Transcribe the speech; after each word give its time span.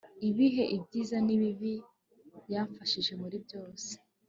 ibihe, 0.29 0.63
ibyiza 0.77 1.17
n'ibibi, 1.25 1.73
yamfashije 2.53 3.13
muri 3.21 3.37
byose 3.45 3.91